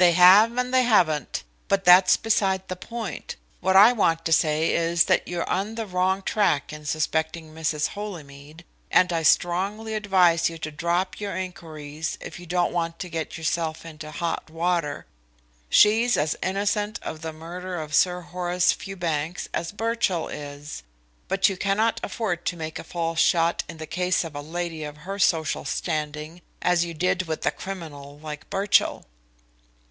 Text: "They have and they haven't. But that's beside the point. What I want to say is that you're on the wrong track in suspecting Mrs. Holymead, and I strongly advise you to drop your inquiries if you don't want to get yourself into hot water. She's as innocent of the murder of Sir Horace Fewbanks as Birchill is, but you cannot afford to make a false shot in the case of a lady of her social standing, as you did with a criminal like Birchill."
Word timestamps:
"They 0.00 0.12
have 0.12 0.56
and 0.56 0.72
they 0.72 0.84
haven't. 0.84 1.42
But 1.66 1.84
that's 1.84 2.16
beside 2.16 2.68
the 2.68 2.76
point. 2.76 3.34
What 3.58 3.74
I 3.74 3.92
want 3.92 4.24
to 4.26 4.32
say 4.32 4.72
is 4.72 5.06
that 5.06 5.26
you're 5.26 5.48
on 5.50 5.74
the 5.74 5.86
wrong 5.86 6.22
track 6.22 6.72
in 6.72 6.86
suspecting 6.86 7.52
Mrs. 7.52 7.88
Holymead, 7.88 8.64
and 8.92 9.12
I 9.12 9.24
strongly 9.24 9.94
advise 9.94 10.48
you 10.48 10.56
to 10.58 10.70
drop 10.70 11.18
your 11.18 11.36
inquiries 11.36 12.16
if 12.20 12.38
you 12.38 12.46
don't 12.46 12.72
want 12.72 13.00
to 13.00 13.08
get 13.08 13.36
yourself 13.36 13.84
into 13.84 14.12
hot 14.12 14.48
water. 14.50 15.06
She's 15.68 16.16
as 16.16 16.36
innocent 16.44 17.00
of 17.02 17.20
the 17.22 17.32
murder 17.32 17.74
of 17.80 17.92
Sir 17.92 18.20
Horace 18.20 18.72
Fewbanks 18.72 19.48
as 19.52 19.72
Birchill 19.72 20.28
is, 20.28 20.84
but 21.26 21.48
you 21.48 21.56
cannot 21.56 21.98
afford 22.04 22.44
to 22.46 22.56
make 22.56 22.78
a 22.78 22.84
false 22.84 23.18
shot 23.18 23.64
in 23.68 23.78
the 23.78 23.84
case 23.88 24.22
of 24.22 24.36
a 24.36 24.42
lady 24.42 24.84
of 24.84 24.98
her 24.98 25.18
social 25.18 25.64
standing, 25.64 26.40
as 26.62 26.84
you 26.84 26.94
did 26.94 27.22
with 27.24 27.44
a 27.44 27.50
criminal 27.50 28.20
like 28.20 28.48
Birchill." 28.48 29.04